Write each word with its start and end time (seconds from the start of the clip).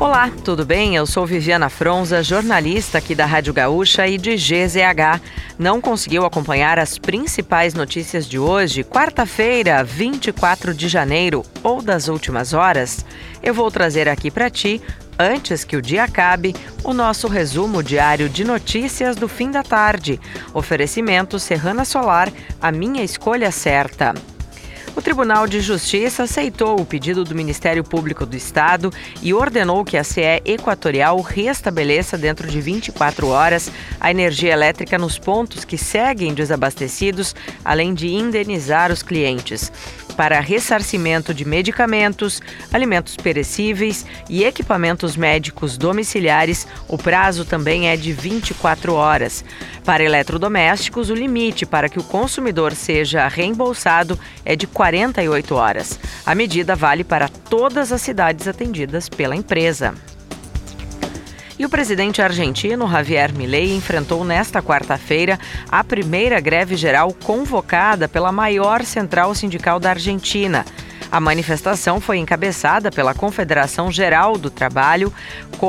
Olá, 0.00 0.30
tudo 0.46 0.64
bem? 0.64 0.96
Eu 0.96 1.04
sou 1.04 1.26
Viviana 1.26 1.68
Fronza, 1.68 2.22
jornalista 2.22 2.96
aqui 2.96 3.14
da 3.14 3.26
Rádio 3.26 3.52
Gaúcha 3.52 4.08
e 4.08 4.16
de 4.16 4.34
GZH. 4.34 5.20
Não 5.58 5.78
conseguiu 5.78 6.24
acompanhar 6.24 6.78
as 6.78 6.96
principais 6.96 7.74
notícias 7.74 8.26
de 8.26 8.38
hoje, 8.38 8.82
quarta-feira, 8.82 9.84
24 9.84 10.72
de 10.72 10.88
janeiro, 10.88 11.44
ou 11.62 11.82
das 11.82 12.08
últimas 12.08 12.54
horas? 12.54 13.04
Eu 13.42 13.52
vou 13.52 13.70
trazer 13.70 14.08
aqui 14.08 14.30
para 14.30 14.48
ti, 14.48 14.80
antes 15.18 15.64
que 15.64 15.76
o 15.76 15.82
dia 15.82 16.04
acabe, 16.04 16.56
o 16.82 16.94
nosso 16.94 17.28
resumo 17.28 17.82
diário 17.82 18.30
de 18.30 18.42
notícias 18.42 19.16
do 19.16 19.28
fim 19.28 19.50
da 19.50 19.62
tarde. 19.62 20.18
Oferecimento 20.54 21.38
Serrana 21.38 21.84
Solar, 21.84 22.32
a 22.58 22.72
minha 22.72 23.04
escolha 23.04 23.50
certa. 23.50 24.14
O 24.96 25.00
Tribunal 25.00 25.46
de 25.46 25.60
Justiça 25.60 26.24
aceitou 26.24 26.80
o 26.80 26.84
pedido 26.84 27.22
do 27.24 27.34
Ministério 27.34 27.84
Público 27.84 28.26
do 28.26 28.36
Estado 28.36 28.92
e 29.22 29.32
ordenou 29.32 29.84
que 29.84 29.96
a 29.96 30.02
CE 30.02 30.42
Equatorial 30.44 31.20
restabeleça 31.20 32.18
dentro 32.18 32.48
de 32.48 32.60
24 32.60 33.28
horas 33.28 33.70
a 34.00 34.10
energia 34.10 34.52
elétrica 34.52 34.98
nos 34.98 35.18
pontos 35.18 35.64
que 35.64 35.78
seguem 35.78 36.34
desabastecidos, 36.34 37.34
além 37.64 37.94
de 37.94 38.08
indenizar 38.08 38.90
os 38.90 39.02
clientes 39.02 39.70
para 40.20 40.38
ressarcimento 40.38 41.32
de 41.32 41.46
medicamentos, 41.46 42.42
alimentos 42.70 43.16
perecíveis 43.16 44.04
e 44.28 44.44
equipamentos 44.44 45.16
médicos 45.16 45.78
domiciliares, 45.78 46.66
o 46.86 46.98
prazo 46.98 47.42
também 47.44 47.88
é 47.88 47.96
de 47.96 48.12
24 48.12 48.92
horas. 48.92 49.42
Para 49.82 50.04
eletrodomésticos, 50.04 51.08
o 51.08 51.14
limite 51.14 51.64
para 51.64 51.88
que 51.88 51.98
o 51.98 52.04
consumidor 52.04 52.74
seja 52.74 53.26
reembolsado 53.28 54.18
é 54.44 54.54
de 54.54 54.66
48 54.80 55.54
horas. 55.54 56.00
A 56.24 56.34
medida 56.34 56.74
vale 56.74 57.04
para 57.04 57.28
todas 57.28 57.92
as 57.92 58.00
cidades 58.00 58.48
atendidas 58.48 59.10
pela 59.10 59.36
empresa. 59.36 59.92
E 61.58 61.66
o 61.66 61.68
presidente 61.68 62.22
argentino 62.22 62.90
Javier 62.90 63.30
Milei 63.34 63.76
enfrentou 63.76 64.24
nesta 64.24 64.62
quarta-feira 64.62 65.38
a 65.70 65.84
primeira 65.84 66.40
greve 66.40 66.76
geral 66.76 67.12
convocada 67.12 68.08
pela 68.08 68.32
maior 68.32 68.82
central 68.82 69.34
sindical 69.34 69.78
da 69.78 69.90
Argentina. 69.90 70.64
A 71.12 71.18
manifestação 71.18 72.00
foi 72.00 72.18
encabeçada 72.18 72.90
pela 72.90 73.12
Confederação 73.12 73.90
Geral 73.90 74.38
do 74.38 74.48
Trabalho 74.48 75.12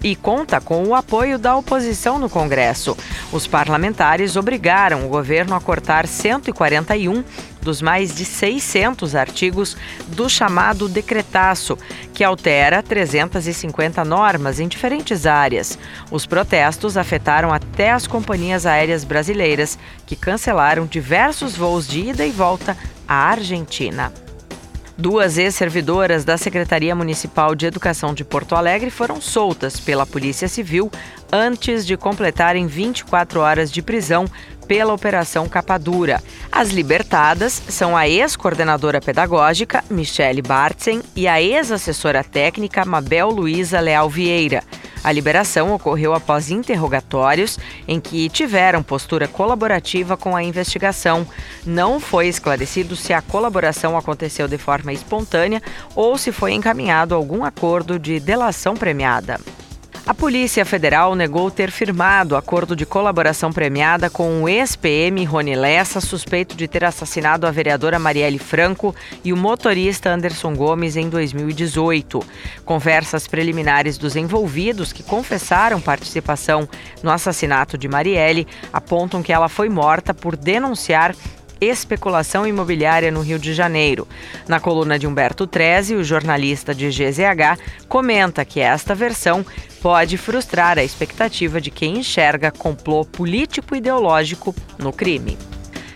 e 0.00 0.14
conta 0.14 0.60
com 0.60 0.84
o 0.84 0.94
apoio 0.94 1.38
da 1.40 1.56
oposição 1.56 2.20
no 2.20 2.30
Congresso. 2.30 2.96
Os 3.32 3.44
parlamentares 3.44 4.36
obrigaram 4.36 5.04
o 5.04 5.08
governo 5.08 5.56
a 5.56 5.60
cortar 5.60 6.06
141 6.06 7.24
dos 7.64 7.82
mais 7.82 8.14
de 8.14 8.24
600 8.24 9.16
artigos 9.16 9.76
do 10.08 10.28
chamado 10.28 10.88
Decretaço, 10.88 11.76
que 12.12 12.22
altera 12.22 12.82
350 12.82 14.04
normas 14.04 14.60
em 14.60 14.68
diferentes 14.68 15.26
áreas. 15.26 15.76
Os 16.10 16.26
protestos 16.26 16.96
afetaram 16.96 17.52
até 17.52 17.90
as 17.90 18.06
companhias 18.06 18.66
aéreas 18.66 19.02
brasileiras, 19.02 19.78
que 20.06 20.14
cancelaram 20.14 20.86
diversos 20.86 21.56
voos 21.56 21.88
de 21.88 22.10
ida 22.10 22.24
e 22.24 22.30
volta 22.30 22.76
à 23.08 23.30
Argentina. 23.30 24.12
Duas 24.96 25.38
ex-servidoras 25.38 26.24
da 26.24 26.38
Secretaria 26.38 26.94
Municipal 26.94 27.56
de 27.56 27.66
Educação 27.66 28.14
de 28.14 28.24
Porto 28.24 28.54
Alegre 28.54 28.90
foram 28.90 29.20
soltas 29.20 29.80
pela 29.80 30.06
Polícia 30.06 30.46
Civil 30.46 30.88
antes 31.32 31.84
de 31.84 31.96
completarem 31.96 32.68
24 32.68 33.40
horas 33.40 33.72
de 33.72 33.82
prisão 33.82 34.24
pela 34.68 34.94
Operação 34.94 35.48
Capadura. 35.48 36.22
As 36.50 36.70
libertadas 36.70 37.60
são 37.68 37.96
a 37.96 38.08
ex-coordenadora 38.08 39.00
pedagógica, 39.00 39.82
Michele 39.90 40.40
Bartzen, 40.40 41.02
e 41.16 41.26
a 41.26 41.42
ex-assessora 41.42 42.22
técnica, 42.22 42.84
Mabel 42.84 43.30
Luiza 43.30 43.80
Leal 43.80 44.08
Vieira. 44.08 44.62
A 45.04 45.12
liberação 45.12 45.74
ocorreu 45.74 46.14
após 46.14 46.50
interrogatórios 46.50 47.58
em 47.86 48.00
que 48.00 48.30
tiveram 48.30 48.82
postura 48.82 49.28
colaborativa 49.28 50.16
com 50.16 50.34
a 50.34 50.42
investigação. 50.42 51.26
Não 51.66 52.00
foi 52.00 52.26
esclarecido 52.26 52.96
se 52.96 53.12
a 53.12 53.20
colaboração 53.20 53.98
aconteceu 53.98 54.48
de 54.48 54.56
forma 54.56 54.94
espontânea 54.94 55.62
ou 55.94 56.16
se 56.16 56.32
foi 56.32 56.54
encaminhado 56.54 57.14
algum 57.14 57.44
acordo 57.44 57.98
de 57.98 58.18
delação 58.18 58.74
premiada. 58.74 59.38
A 60.06 60.12
Polícia 60.12 60.66
Federal 60.66 61.14
negou 61.14 61.50
ter 61.50 61.70
firmado 61.70 62.36
acordo 62.36 62.76
de 62.76 62.84
colaboração 62.84 63.50
premiada 63.50 64.10
com 64.10 64.42
o 64.42 64.48
ex-PM 64.48 65.24
Rony 65.24 65.54
Lessa, 65.54 65.98
suspeito 65.98 66.54
de 66.54 66.68
ter 66.68 66.84
assassinado 66.84 67.46
a 67.46 67.50
vereadora 67.50 67.98
Marielle 67.98 68.38
Franco 68.38 68.94
e 69.24 69.32
o 69.32 69.36
motorista 69.36 70.10
Anderson 70.10 70.54
Gomes 70.54 70.96
em 70.96 71.08
2018. 71.08 72.22
Conversas 72.66 73.26
preliminares 73.26 73.96
dos 73.96 74.14
envolvidos, 74.14 74.92
que 74.92 75.02
confessaram 75.02 75.80
participação 75.80 76.68
no 77.02 77.10
assassinato 77.10 77.78
de 77.78 77.88
Marielle, 77.88 78.46
apontam 78.70 79.22
que 79.22 79.32
ela 79.32 79.48
foi 79.48 79.70
morta 79.70 80.12
por 80.12 80.36
denunciar 80.36 81.16
especulação 81.64 82.46
imobiliária 82.46 83.10
no 83.10 83.20
Rio 83.20 83.38
de 83.38 83.52
Janeiro. 83.54 84.06
Na 84.48 84.60
coluna 84.60 84.98
de 84.98 85.06
Humberto 85.06 85.46
Treze, 85.46 85.94
o 85.94 86.04
jornalista 86.04 86.74
de 86.74 86.88
GZH 86.88 87.58
comenta 87.88 88.44
que 88.44 88.60
esta 88.60 88.94
versão 88.94 89.44
pode 89.82 90.16
frustrar 90.16 90.78
a 90.78 90.84
expectativa 90.84 91.60
de 91.60 91.70
quem 91.70 91.98
enxerga 91.98 92.50
complô 92.50 93.04
político-ideológico 93.04 94.54
no 94.78 94.92
crime. 94.92 95.36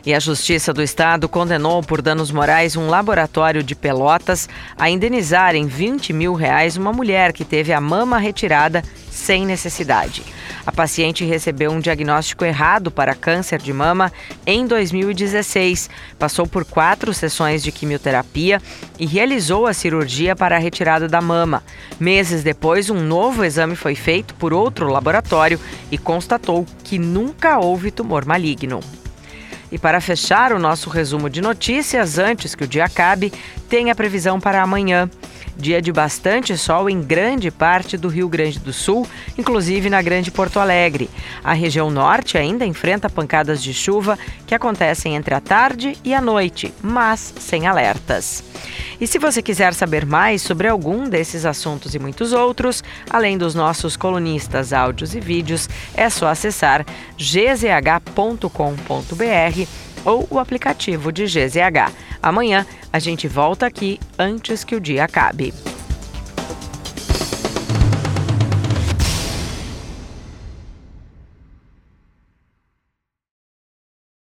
E 0.08 0.14
a 0.14 0.18
Justiça 0.18 0.72
do 0.72 0.82
Estado 0.82 1.28
condenou 1.28 1.82
por 1.82 2.00
danos 2.00 2.30
morais 2.30 2.76
um 2.76 2.88
laboratório 2.88 3.62
de 3.62 3.74
Pelotas 3.74 4.48
a 4.78 4.88
indenizar 4.88 5.54
em 5.54 5.66
20 5.66 6.14
mil 6.14 6.32
reais 6.32 6.78
uma 6.78 6.94
mulher 6.94 7.30
que 7.30 7.44
teve 7.44 7.74
a 7.74 7.78
mama 7.78 8.16
retirada 8.16 8.82
sem 9.10 9.44
necessidade. 9.44 10.22
A 10.64 10.72
paciente 10.72 11.26
recebeu 11.26 11.70
um 11.70 11.78
diagnóstico 11.78 12.42
errado 12.42 12.90
para 12.90 13.14
câncer 13.14 13.60
de 13.60 13.70
mama 13.70 14.10
em 14.46 14.66
2016, 14.66 15.90
passou 16.18 16.46
por 16.46 16.64
quatro 16.64 17.12
sessões 17.12 17.62
de 17.62 17.70
quimioterapia 17.70 18.62
e 18.98 19.04
realizou 19.04 19.66
a 19.66 19.74
cirurgia 19.74 20.34
para 20.34 20.56
a 20.56 20.58
retirada 20.58 21.06
da 21.06 21.20
mama. 21.20 21.62
Meses 22.00 22.42
depois, 22.42 22.88
um 22.88 22.98
novo 22.98 23.44
exame 23.44 23.76
foi 23.76 23.94
feito 23.94 24.34
por 24.36 24.54
outro 24.54 24.88
laboratório 24.88 25.60
e 25.92 25.98
constatou 25.98 26.64
que 26.82 26.98
nunca 26.98 27.58
houve 27.58 27.90
tumor 27.90 28.24
maligno. 28.24 28.80
E 29.70 29.78
para 29.78 30.00
fechar 30.00 30.52
o 30.52 30.58
nosso 30.58 30.88
resumo 30.88 31.28
de 31.28 31.40
notícias, 31.40 32.18
antes 32.18 32.54
que 32.54 32.64
o 32.64 32.68
dia 32.68 32.84
acabe, 32.84 33.32
tem 33.68 33.90
a 33.90 33.94
previsão 33.94 34.40
para 34.40 34.62
amanhã. 34.62 35.10
Dia 35.56 35.82
de 35.82 35.92
bastante 35.92 36.56
sol 36.56 36.88
em 36.88 37.02
grande 37.02 37.50
parte 37.50 37.96
do 37.96 38.08
Rio 38.08 38.28
Grande 38.28 38.58
do 38.58 38.72
Sul, 38.72 39.06
inclusive 39.36 39.90
na 39.90 40.00
Grande 40.00 40.30
Porto 40.30 40.60
Alegre. 40.60 41.10
A 41.42 41.52
região 41.52 41.90
norte 41.90 42.38
ainda 42.38 42.64
enfrenta 42.64 43.10
pancadas 43.10 43.62
de 43.62 43.74
chuva 43.74 44.18
que 44.46 44.54
acontecem 44.54 45.16
entre 45.16 45.34
a 45.34 45.40
tarde 45.40 45.96
e 46.04 46.14
a 46.14 46.20
noite, 46.20 46.72
mas 46.82 47.34
sem 47.38 47.66
alertas. 47.66 48.44
E 49.00 49.06
se 49.06 49.18
você 49.18 49.40
quiser 49.40 49.74
saber 49.74 50.04
mais 50.04 50.42
sobre 50.42 50.66
algum 50.66 51.08
desses 51.08 51.44
assuntos 51.44 51.94
e 51.94 51.98
muitos 51.98 52.32
outros, 52.32 52.82
além 53.08 53.38
dos 53.38 53.54
nossos 53.54 53.96
colunistas, 53.96 54.72
áudios 54.72 55.14
e 55.14 55.20
vídeos, 55.20 55.68
é 55.94 56.10
só 56.10 56.26
acessar 56.28 56.84
gzh.com.br 57.16 58.48
ou 60.04 60.26
o 60.30 60.38
aplicativo 60.38 61.12
de 61.12 61.24
GZH. 61.24 61.92
Amanhã 62.22 62.66
a 62.92 62.98
gente 62.98 63.28
volta 63.28 63.66
aqui 63.66 64.00
antes 64.18 64.64
que 64.64 64.74
o 64.74 64.80
dia 64.80 65.04
acabe. 65.04 65.27
be 65.36 65.67